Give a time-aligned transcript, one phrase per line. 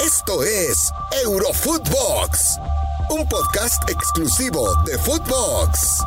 [0.00, 0.92] Esto es
[1.24, 2.58] Eurofootbox,
[3.10, 6.02] un podcast exclusivo de Footbox.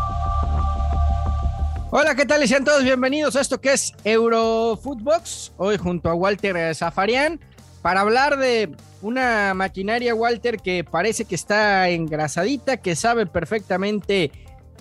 [1.92, 2.43] Hola, ¿qué tal?
[2.43, 5.53] Y sean todos bienvenidos a esto que es Eurofootbox.
[5.58, 7.39] Hoy junto a Walter Zafarian
[7.81, 14.31] para hablar de una maquinaria, Walter, que parece que está engrasadita, que sabe perfectamente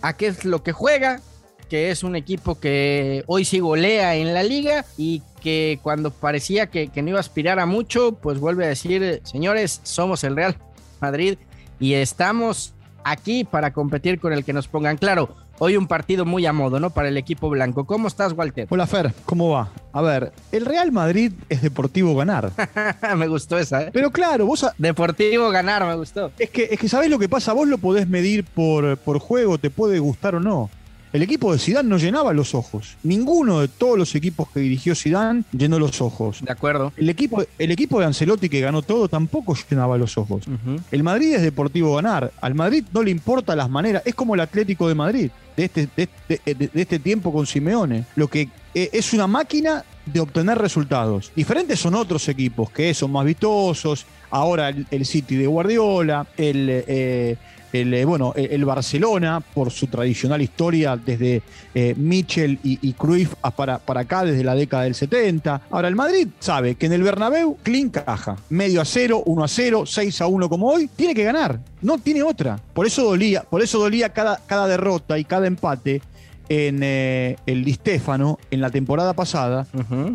[0.02, 1.20] a qué es lo que juega,
[1.68, 6.68] que es un equipo que hoy sí golea en la liga y que cuando parecía
[6.68, 10.56] que, no iba a aspirar a mucho, pues vuelve a decir, señores, somos el Real
[11.00, 11.38] Madrid
[11.78, 14.96] y estamos aquí para competir con el que nos pongan.
[14.96, 16.90] Claro, hoy un partido muy a modo, ¿no?
[16.90, 17.84] Para el equipo blanco.
[17.86, 18.66] ¿Cómo estás, Walter?
[18.70, 19.70] Hola, Fer, ¿cómo va?
[19.92, 22.50] A ver, el Real Madrid es deportivo ganar.
[23.16, 23.90] me gustó esa, ¿eh?
[23.92, 24.66] Pero claro, vos...
[24.78, 26.32] Deportivo ganar, me gustó.
[26.38, 29.58] Es que, es que sabés lo que pasa, vos lo podés medir por, por juego,
[29.58, 30.70] te puede gustar o no.
[31.12, 32.96] El equipo de Zidane no llenaba los ojos.
[33.02, 36.40] Ninguno de todos los equipos que dirigió Zidane llenó los ojos.
[36.42, 36.92] De acuerdo.
[36.96, 40.44] El equipo, el equipo de Ancelotti que ganó todo tampoco llenaba los ojos.
[40.90, 42.32] El Madrid es deportivo ganar.
[42.40, 44.02] Al Madrid no le importa las maneras.
[44.04, 48.04] Es como el Atlético de Madrid de este, de, este tiempo con Simeone.
[48.14, 51.32] Lo que eh, es una máquina de obtener resultados.
[51.34, 54.06] Diferentes son otros equipos que son más vistosos.
[54.30, 57.36] Ahora el, City de Guardiola, el, eh,
[57.72, 61.42] el, eh, bueno, el, Barcelona, por su tradicional historia desde
[61.74, 65.62] eh, Michel y, Cruyff para, para acá, desde la década del 70.
[65.70, 68.36] Ahora, el Madrid sabe que en el Bernabéu, clean caja.
[68.48, 71.60] Medio a cero, uno a cero, 6 a 1 como hoy, tiene que ganar.
[71.82, 72.58] No tiene otra.
[72.72, 76.02] Por eso dolía, por eso dolía cada, cada derrota y cada empate
[76.48, 79.66] en eh, el Di Stéfano en la temporada pasada,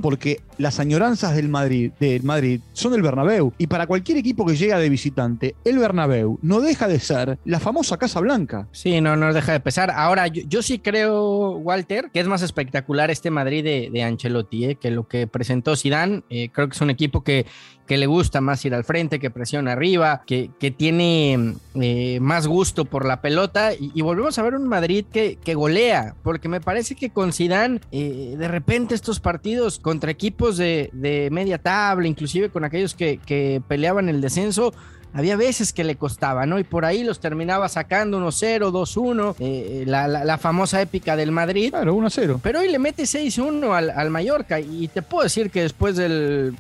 [0.02, 3.54] porque las añoranzas del Madrid, del Madrid son el Bernabéu.
[3.58, 7.60] Y para cualquier equipo que llega de visitante, el Bernabéu no deja de ser la
[7.60, 8.68] famosa Casa Blanca.
[8.72, 9.92] Sí, no, no deja de pesar.
[9.92, 14.92] Ahora, yo, sí creo, Walter, que es más espectacular este Madrid de, Ancelotti, eh, que
[14.92, 16.24] lo que presentó Zidane.
[16.30, 17.46] Eh, creo que es un equipo que
[17.92, 22.48] que le gusta más ir al frente, que presiona arriba, que, que tiene eh, más
[22.48, 26.62] gusto por la pelota y, volvemos a ver un Madrid que, que, golea, porque me
[26.62, 32.08] parece que con Zidane eh, de repente estos partidos contra equipos de, de media tabla,
[32.08, 34.74] inclusive con aquellos que, que peleaban el descenso,
[35.14, 36.60] había veces que le costaba, ¿no?
[36.60, 41.72] Y por ahí los terminaba sacando 1-0, 2-1, eh, la, la, famosa épica del Madrid.
[41.72, 42.40] Claro, 1-0.
[42.42, 46.56] Pero hoy le mete 6-1 al, al Mallorca y te puedo decir que después del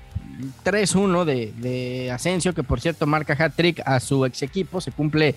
[0.63, 5.35] 3-1 de, de Asensio, que por cierto marca hat-trick a su ex equipo, se cumple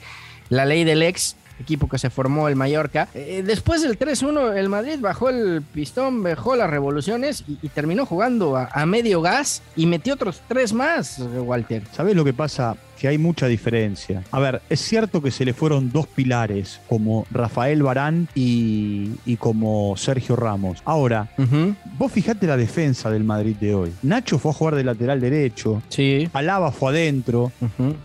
[0.48, 3.08] la ley del ex equipo que se formó el Mallorca.
[3.14, 8.56] Eh, después del 3-1, el Madrid bajó el pistón, bajó las revoluciones y, terminó jugando
[8.56, 11.82] a, a, medio gas y metió otros tres más, Walter.
[11.92, 12.76] ¿Sabes lo que pasa?
[12.98, 14.22] Que hay mucha diferencia.
[14.30, 19.96] A ver, es cierto que se le fueron dos pilares, como Rafael Barán y, como
[19.96, 20.82] Sergio Ramos.
[20.84, 21.30] Ahora,
[21.98, 23.92] vos fijate la defensa del Madrid de hoy.
[24.02, 25.82] Nacho fue a jugar de lateral derecho.
[25.88, 26.28] Sí.
[26.32, 27.52] Alaba fue adentro,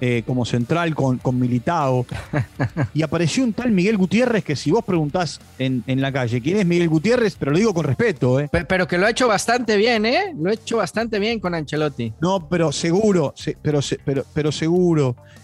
[0.02, 2.06] eh, como central con, con Militao.
[2.94, 6.66] y apareció un tal Miguel Gutiérrez que si vos preguntás en, la calle quién es
[6.66, 8.50] Miguel Gutiérrez, pero lo digo con respeto, ¿eh?
[8.50, 10.34] Pero, que lo ha hecho bastante bien, ¿eh?
[10.38, 12.14] Lo ha hecho bastante bien con Ancelotti.
[12.22, 14.79] No, pero seguro, pero, pero, pero seguro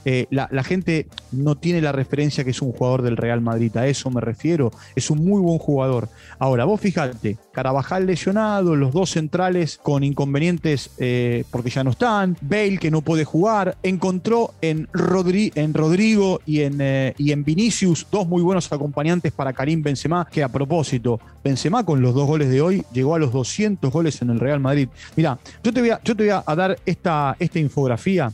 [0.05, 3.87] eh, la, gente no tiene la referencia que es un jugador del Real Madrid, a
[3.87, 6.09] eso me refiero, es un muy buen jugador.
[6.37, 12.37] Ahora, vos fijate, Carabajal lesionado, los dos centrales con inconvenientes eh, porque ya no están,
[12.41, 18.05] Bale que no puede jugar, encontró en, en Rodrigo y en, eh, y en Vinicius
[18.11, 22.49] dos muy buenos acompañantes para Karim Benzema, que a propósito, Benzema con los dos goles
[22.49, 24.87] de hoy llegó a los 200 goles en el Real Madrid.
[25.15, 28.31] Mira, yo te voy a, yo te voy a dar esta, esta infografía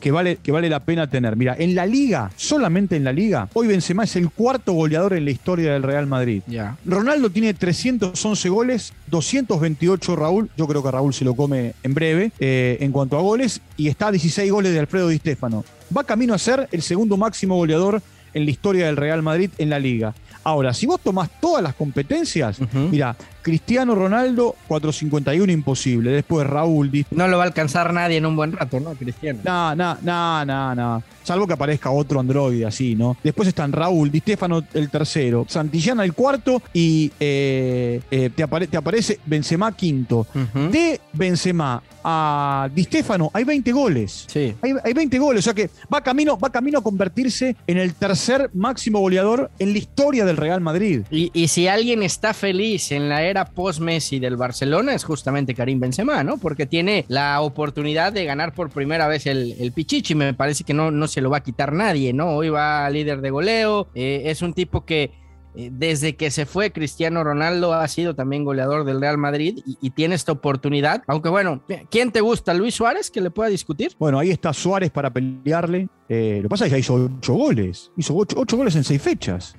[0.00, 1.34] que vale que vale la pena tener.
[1.36, 5.24] Mira, en la liga, solamente en la liga, hoy Benzema es el cuarto goleador en
[5.24, 6.42] la historia del Real Madrid.
[6.84, 12.30] Ronaldo tiene 311 goles, 228 Raúl, yo creo que Raúl se lo come en breve
[12.38, 15.64] eh, en cuanto a goles, y está a 16 goles de Alfredo Di Stéfano.
[15.96, 18.02] Va camino a ser el segundo máximo goleador
[18.34, 20.14] en la historia del Real Madrid en la liga.
[20.42, 22.58] Ahora, si vos tomás todas las competencias,
[22.90, 26.10] mira, Cristiano Ronaldo, 451 imposible.
[26.10, 27.04] Después Raúl.
[27.10, 29.40] No lo va a alcanzar nadie en un buen rato, ¿no, Cristiano?
[29.44, 31.02] No, no, no, no, no.
[31.24, 33.16] Salvo que aparezca otro Android así, ¿no?
[33.22, 39.18] Después están Raúl, Di Stefano el tercero, Santillana el cuarto y eh, eh, te, aparece
[39.24, 40.26] Benzema quinto.
[40.70, 44.26] De Benzema a Di Stefano hay 20 goles.
[44.28, 44.54] Sí.
[44.60, 47.94] Hay, hay, 20 goles, o sea que va camino, va camino a convertirse en el
[47.94, 51.04] tercer máximo goleador en la historia del Real Madrid.
[51.10, 55.80] Y, y si alguien está feliz en la era post-Messi del Barcelona es justamente Karim
[55.80, 56.38] Benzema, ¿no?
[56.38, 60.14] Porque tiene la oportunidad de ganar por primera vez el, el Pichichi.
[60.14, 62.36] Me parece que no, no se lo va a quitar nadie, ¿no?
[62.36, 63.88] Hoy va líder de goleo.
[63.94, 65.10] Eh, es un tipo que
[65.54, 70.16] desde que se fue Cristiano Ronaldo ha sido también goleador del Real Madrid y, tiene
[70.16, 71.02] esta oportunidad.
[71.06, 72.52] Aunque bueno, ¿quién te gusta?
[72.52, 73.92] ¿Luis Suárez que le pueda discutir?
[73.98, 75.88] Bueno, ahí está Suárez para pelearle.
[76.08, 77.92] Eh, lo que pasa es que hizo ocho goles.
[77.96, 79.54] Hizo ocho, goles en seis fechas.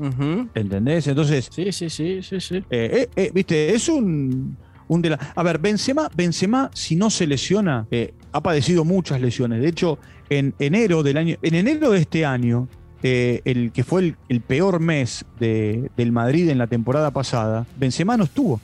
[0.54, 1.08] ¿Entendés?
[1.08, 1.50] Entonces.
[1.52, 2.64] Sí, sí, sí, sí, sí.
[3.34, 4.58] Viste, es un
[5.36, 9.62] a ver, Benzema, Benzema, si no se lesiona, eh, ha padecido muchas lesiones.
[9.62, 9.98] De hecho,
[10.30, 12.68] en enero del año, en enero de este año,
[13.04, 18.26] eh, el que fue el, peor mes del Madrid en la temporada pasada, Benzema no
[18.26, 18.60] estuvo,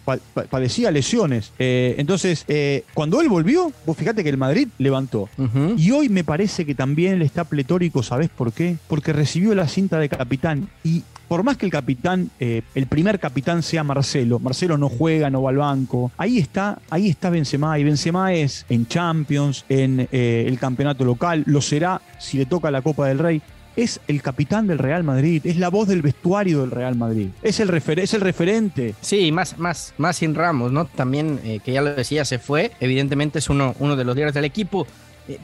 [0.50, 1.52] padecía lesiones.
[1.60, 2.46] Eh, entonces,
[2.94, 5.30] cuando él volvió, vos fíjate que el Madrid levantó.
[5.78, 8.78] Y hoy me parece que también le está pletórico, ¿sabés por qué?
[8.88, 13.18] Porque recibió la cinta de capitán y por más que el capitán, eh, el primer
[13.18, 17.80] capitán sea Marcelo, Marcelo no juega, no va al banco, ahí está, ahí está Benzema,
[17.80, 22.70] y Benzema es en Champions, en eh, el campeonato local, lo será si le toca
[22.70, 23.42] la Copa del Rey,
[23.76, 27.60] es el capitán del Real Madrid, es la voz del vestuario del Real Madrid, es
[27.60, 28.96] el, es el referente.
[29.02, 30.86] Sí, más, más, más sin Ramos, ¿no?
[30.86, 34.34] También, eh, que ya lo decía, se fue, evidentemente es uno, uno de los líderes
[34.34, 34.88] del equipo.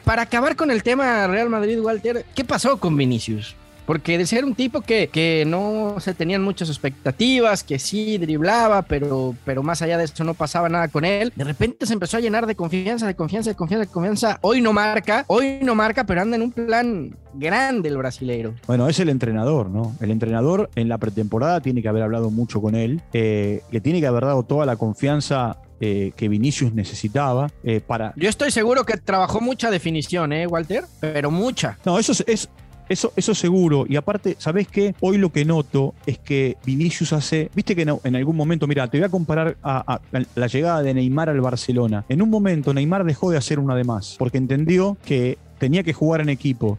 [0.03, 3.56] para acabar con el tema Real Madrid, Walter, ¿qué pasó con Vinicius?
[3.88, 8.81] Porque de ser un tipo que, que no se tenían muchas expectativas, que sí driblaba,
[8.81, 12.18] pero, pero más allá de eso no pasaba nada con él, de repente se empezó
[12.18, 14.39] a llenar de confianza, de confianza, de confianza, de confianza.
[14.42, 18.56] Hoy no marca, hoy no marca, pero anda en un plan grande el brasileiro.
[18.68, 19.95] Bueno, es el entrenador, ¿no?
[20.01, 24.01] El entrenador en la pretemporada tiene que haber hablado mucho con él, eh, que tiene
[24.01, 28.12] que haber dado toda la confianza eh, que Vinicius necesitaba eh, para...
[28.16, 30.86] Yo estoy seguro que trabajó mucha definición, ¿eh, Walter?
[31.00, 31.78] Pero mucha.
[31.86, 32.50] No, eso es,
[32.89, 33.86] eso, eso seguro.
[33.88, 34.95] Y aparte, ¿sabes qué?
[35.00, 37.50] Hoy lo que noto es que Vinicius hace.
[37.56, 40.00] Viste que en, algún momento, mira, te voy a comparar a,
[40.36, 42.06] la llegada de Neymar al Barcelona.
[42.10, 45.94] En un momento, Neymar dejó de hacer una de más, porque entendió que tenía que
[45.94, 46.77] jugar en equipo.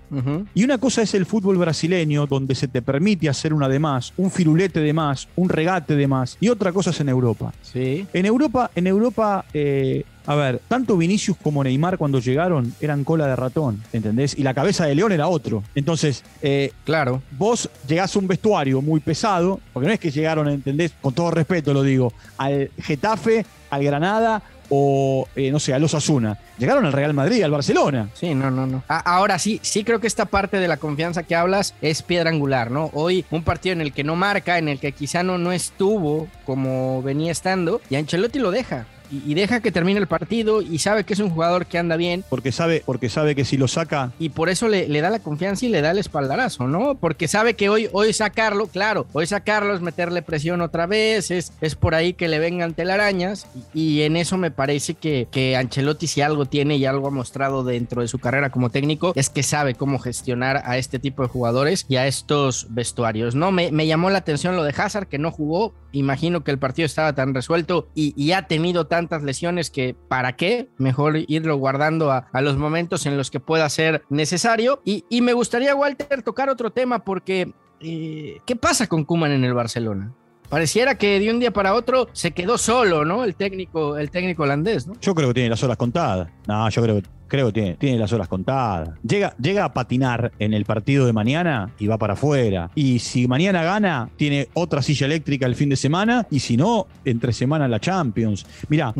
[0.55, 4.13] Y una cosa es el fútbol brasileño, donde se te permite hacer una de más,
[4.17, 6.37] un firulete de más, un regate de más.
[6.41, 7.53] Y otra cosa es en Europa.
[7.63, 8.07] Sí.
[8.13, 13.27] En Europa, en Europa eh, a ver, tanto Vinicius como Neymar cuando llegaron eran cola
[13.27, 14.39] de ratón, ¿entendés?
[14.39, 15.63] Y la cabeza de león era otro.
[15.75, 20.47] Entonces, eh, claro, vos llegás a un vestuario muy pesado, porque no es que llegaron,
[20.49, 20.93] ¿entendés?
[21.01, 25.95] Con todo respeto lo digo, al Getafe, al Granada o, eh, no sé, a los
[25.95, 26.39] Asuna.
[26.59, 28.09] Llegaron al Real Madrid, al Barcelona.
[28.15, 28.83] Sí, no, no, no.
[28.89, 32.71] ahora sí, sí creo que esta parte de la confianza que hablas es piedra angular,
[32.71, 32.91] ¿no?
[32.93, 36.29] Hoy un partido en el que no marca, en el que quizá no, no estuvo
[36.45, 41.05] como venía estando, y Ancelotti lo deja y, deja que termine el partido y sabe
[41.05, 42.25] que es un jugador que anda bien.
[42.29, 44.13] Porque sabe, porque sabe que si lo saca.
[44.19, 46.97] Y por eso le, da la confianza y le da el espaldarazo, ¿no?
[46.97, 51.53] Porque sabe que hoy, hoy sacarlo, claro, hoy sacarlo es meterle presión otra vez, es,
[51.61, 53.47] es por ahí que le vengan telarañas.
[53.75, 57.65] Y, en eso me parece que, que Ancelotti, si algo tiene y algo ha mostrado
[57.65, 61.29] dentro de su carrera como técnico, es que sabe cómo gestionar a este tipo de
[61.29, 63.51] jugadores y a estos vestuarios, ¿no?
[63.51, 65.75] Me, me llamó la atención lo de Hazard, que no jugó.
[65.93, 69.95] Imagino que el partido estaba tan resuelto y, y ha tenido tan tantas lesiones que
[70.09, 74.83] para qué, mejor irlo guardando a, los momentos en los que pueda ser necesario.
[74.85, 79.55] Y, me gustaría, Walter, tocar otro tema porque eh, ¿qué pasa con Kuman en el
[79.55, 80.13] Barcelona?
[80.49, 83.23] Pareciera que de un día para otro se quedó solo, ¿no?
[83.23, 84.95] El técnico, el técnico holandés, ¿no?
[85.01, 86.29] Yo creo que tiene las horas contadas.
[86.47, 88.91] No, yo creo que creo que tiene, tiene las horas contadas.
[89.07, 92.71] Llega, llega a patinar en el partido de mañana y va para afuera.
[92.75, 96.27] Y si mañana gana, tiene otra silla eléctrica el fin de semana.
[96.31, 98.47] Y si no, entre semana la Champions.
[98.69, 98.95] Mira,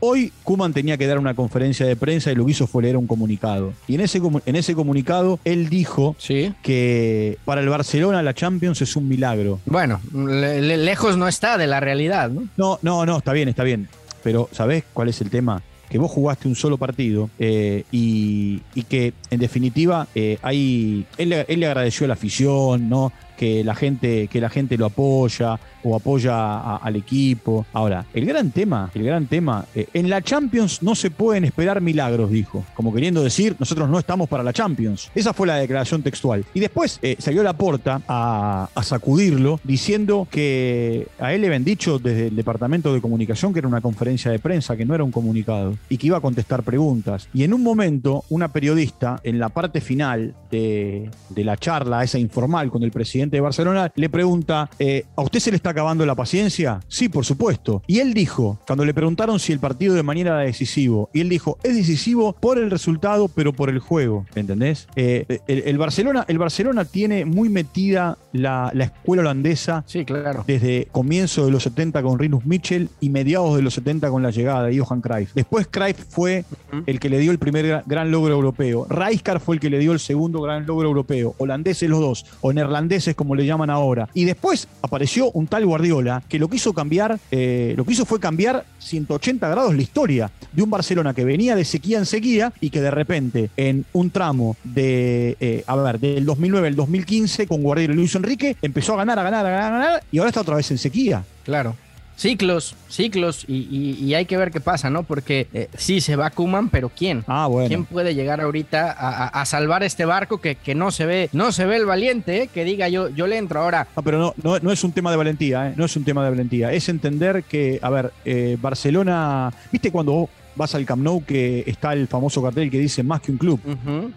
[0.00, 2.96] hoy Kuman tenía que dar una conferencia de prensa y lo que hizo fue leer
[2.96, 3.72] un comunicado.
[3.86, 6.16] Y en ese, en ese comunicado él dijo
[6.62, 9.60] que para el Barcelona la Champions es un milagro.
[9.66, 12.48] Bueno, lejos no está de la realidad, ¿no?
[12.56, 13.88] No, no, no, está bien, está bien.
[14.22, 15.62] Pero ¿sabés cuál es el tema?
[15.88, 21.60] Que vos jugaste un solo partido eh, y, que en definitiva eh, hay, él, él,
[21.60, 23.12] le agradeció a la afición, ¿no?
[23.36, 27.66] que la gente, que la gente lo apoya o apoya al equipo.
[27.72, 31.80] Ahora, el gran tema, el gran tema, eh, en la Champions no se pueden esperar
[31.80, 35.10] milagros, dijo, como queriendo decir, nosotros no estamos para la Champions.
[35.14, 36.44] Esa fue la declaración textual.
[36.54, 41.98] Y después eh, salió la porta a, sacudirlo, diciendo que a él le habían dicho
[41.98, 45.10] desde el departamento de comunicación que era una conferencia de prensa, que no era un
[45.10, 47.28] comunicado, y que iba a contestar preguntas.
[47.34, 52.18] Y en un momento, una periodista, en la parte final de, de la charla, esa
[52.18, 56.06] informal con el presidente, de Barcelona, le pregunta, eh, ¿a usted se le está acabando
[56.06, 56.80] la paciencia?
[56.88, 57.82] Sí, por supuesto.
[57.86, 61.28] Y él dijo, cuando le preguntaron si el partido de mañana era decisivo, y él
[61.28, 64.24] dijo, es decisivo por el resultado, pero por el juego.
[64.34, 64.88] ¿Entendés?
[64.96, 70.44] Eh, el, Barcelona, el Barcelona tiene muy metida la, escuela holandesa sí, claro.
[70.46, 74.30] desde comienzo de los 70 con Rinus Mitchell y mediados de los 70 con la
[74.30, 75.34] llegada de Johan Cruyff.
[75.34, 76.46] Después Cruyff fue
[76.86, 78.86] el que le dio el primer gran logro europeo.
[78.88, 81.34] Rijkaard fue el que le dio el segundo gran logro europeo.
[81.36, 84.08] Holandeses los dos, o neerlandeses como le llaman ahora.
[84.14, 88.04] Y después apareció un tal Guardiola que lo que hizo cambiar, eh, lo que hizo
[88.04, 92.52] fue cambiar 180 grados la historia de un Barcelona que venía de sequía en sequía
[92.60, 97.46] y que de repente en un tramo de, eh, a ver, del 2009 al 2015
[97.46, 100.18] con Guardiola y Luis Enrique empezó a ganar, a ganar, a ganar, a ganar y
[100.18, 101.24] ahora está otra vez en sequía.
[101.44, 101.74] Claro.
[102.16, 105.02] Ciclos, ciclos, y, hay que ver qué pasa, ¿no?
[105.02, 107.24] Porque eh, sí se va Kuman, pero ¿quién?
[107.26, 107.68] Ah, bueno.
[107.68, 108.90] ¿Quién puede llegar ahorita
[109.28, 112.48] a, salvar este barco que, que, no se ve, no se ve el valiente, eh?
[112.52, 113.86] que diga yo, yo le entro ahora?
[113.94, 115.74] No, pero no, no, es un tema de valentía, ¿eh?
[115.76, 116.72] no es un tema de valentía.
[116.72, 121.92] Es entender que, a ver, eh, Barcelona, ¿viste cuando vas al Camp Nou que está
[121.92, 123.60] el famoso cartel que dice más que un club.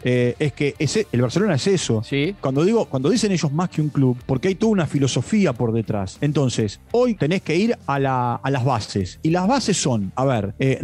[0.04, 2.04] Eh, es que ese, el Barcelona es eso.
[2.04, 2.36] ¿Sí?
[2.40, 5.74] Cuando digo, cuando dicen ellos más que un club, porque hay toda una filosofía por
[5.74, 6.18] detrás.
[6.22, 9.20] Entonces, hoy tenés que ir a, las bases.
[9.24, 10.80] Y las bases son, a ver, eh,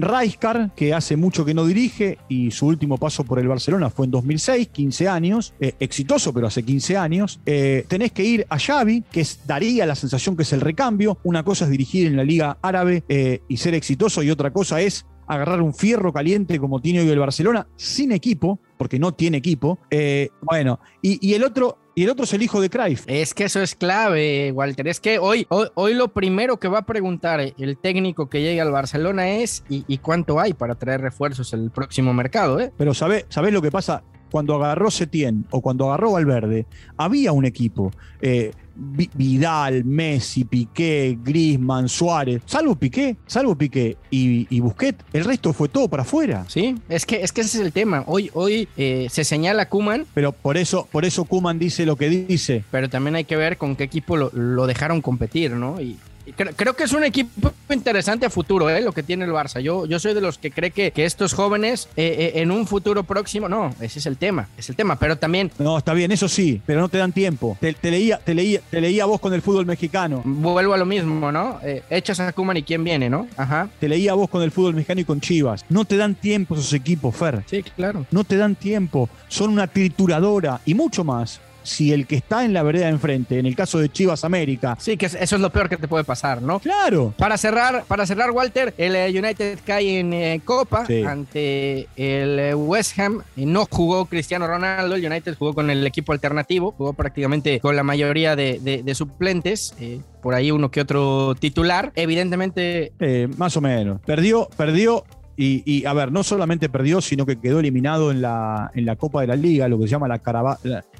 [0.75, 4.11] que hace mucho que no dirige y su último paso por el Barcelona fue en
[4.11, 7.39] 2006, 15 años, eh, exitoso, pero hace 15 años.
[7.45, 11.17] Eh, tenés que ir a Xavi, que es, daría la sensación que es el recambio.
[11.23, 13.03] Una cosa es dirigir en la Liga Árabe
[13.47, 17.19] y ser exitoso, y otra cosa es agarrar un fierro caliente como tiene hoy el
[17.19, 19.79] Barcelona, sin equipo, porque no tiene equipo.
[19.89, 21.77] Eh, bueno, y, el otro.
[21.97, 23.05] Y el otro es el hijo de Cruyff.
[23.07, 24.85] Es que eso es clave, Walter.
[24.89, 28.69] Es que hoy, hoy, lo primero que va a preguntar el técnico que llegue al
[28.69, 32.59] Barcelona es ¿y, cuánto hay para traer refuerzos en el próximo mercado?
[32.59, 32.73] Eh?
[32.75, 34.03] Pero ¿sabés sabe lo que pasa?
[34.31, 36.65] Cuando agarró Setién o cuando agarró Valverde,
[36.97, 37.91] había un equipo.
[38.21, 45.53] Eh, Vidal, Messi, Piqué, Grisman, Suárez, salvo Piqué, salvo Piqué y, y, Busquets, el resto
[45.53, 46.45] fue todo para afuera.
[46.49, 48.03] Sí, es que, es que ese es el tema.
[48.05, 50.05] Hoy, hoy eh, se señala Kuman.
[50.13, 52.63] Pero por eso, por eso Kuman dice lo que dice.
[52.71, 55.79] Pero también hay que ver con qué equipo lo, lo dejaron competir, ¿no?
[55.79, 55.97] Y
[56.33, 58.81] Creo, que es un equipo interesante a futuro, ¿eh?
[58.81, 59.59] lo que tiene el Barça.
[59.59, 62.65] Yo, yo soy de los que cree que, que estos jóvenes eh, eh, en un
[62.65, 65.51] futuro próximo, no, ese es el tema, es el tema, pero también...
[65.59, 67.57] No, está bien, eso sí, pero no te dan tiempo.
[67.59, 70.21] Te, leía, te, leía, te leía vos con el fútbol mexicano.
[70.25, 71.59] Vuelvo a lo mismo, ¿no?
[71.63, 73.27] Eh, echas a Kuman y quién viene, ¿no?
[73.37, 73.69] Ajá.
[73.79, 75.65] Te leía vos con el fútbol mexicano y con Chivas.
[75.69, 77.43] No te dan tiempo esos equipos, Fer.
[77.45, 78.05] Sí, claro.
[78.11, 79.09] No te dan tiempo.
[79.27, 83.45] Son una trituradora y mucho más si el que está en la vereda enfrente, en
[83.45, 84.77] el caso de Chivas América.
[84.79, 86.59] Sí, que eso es lo peor que te puede pasar, ¿no?
[86.59, 87.13] Claro.
[87.17, 92.55] Para cerrar, para cerrar Walter, el eh, United cae en eh, Copa ante el eh,
[92.55, 93.23] West Ham.
[93.35, 97.83] No jugó Cristiano Ronaldo, el United jugó con el equipo alternativo, jugó prácticamente con la
[97.83, 99.73] mayoría de, suplentes.
[100.21, 101.91] por ahí uno que otro titular.
[101.95, 102.93] Evidentemente.
[103.37, 104.01] más o menos.
[104.05, 105.03] Perdió, perdió
[105.37, 109.21] y, a ver, no solamente perdió, sino que quedó eliminado en la, en la Copa
[109.21, 110.21] de la Liga, lo que se llama la,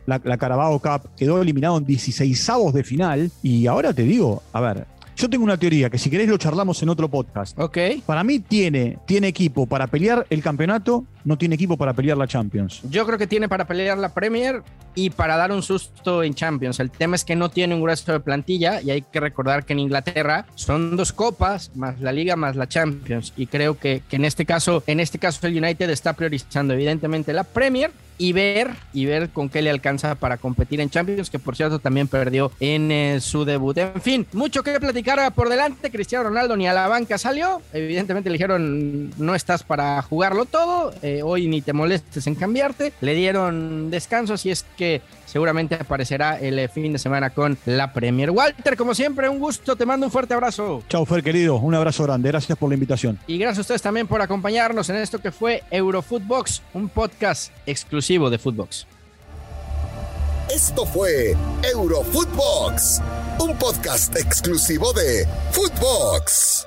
[0.05, 1.09] la, Carabao Cup.
[1.15, 3.31] Quedó eliminado en 16 de final.
[3.41, 4.85] Y ahora te digo, a ver,
[5.15, 7.57] yo tengo una teoría que si querés lo charlamos en otro podcast.
[7.59, 7.77] Ok.
[8.05, 12.27] Para mí tiene, tiene equipo para pelear el campeonato, no tiene equipo para pelear la
[12.27, 12.81] Champions.
[12.89, 14.61] Yo creo que tiene para pelear la Premier
[14.93, 16.79] y para dar un susto en Champions.
[16.79, 19.73] El tema es que no tiene un grueso de plantilla y hay que recordar que
[19.73, 24.15] en Inglaterra son dos copas más la Liga más la Champions y creo que, que
[24.15, 28.71] en este caso en este caso el United está priorizando evidentemente la Premier y ver
[28.93, 32.51] y ver con qué le alcanza para competir en Champions, que por cierto también perdió
[32.59, 33.77] en eh, su debut.
[33.77, 35.91] En fin, mucho que platicar por delante.
[35.91, 37.61] Cristiano Ronaldo ni a la banca salió.
[37.73, 40.93] Evidentemente le dijeron no estás para jugarlo todo.
[41.01, 42.93] Eh, hoy ni te molestes en cambiarte.
[43.01, 47.91] Le dieron descanso, así es que seguramente aparecerá el eh, fin de semana con la
[47.93, 48.31] Premier.
[48.31, 49.75] Walter, como siempre, un gusto.
[49.75, 50.83] Te mando un fuerte abrazo.
[50.87, 51.55] Chao, Fer, querido.
[51.55, 52.29] Un abrazo grande.
[52.29, 53.19] Gracias por la invitación.
[53.27, 57.51] Y gracias a ustedes también por acompañarnos en esto que fue Eurofootbox, un podcast
[58.05, 58.85] de Footbox.
[60.49, 63.01] Esto fue Eurofootbox,
[63.39, 66.65] un podcast exclusivo de Footbox.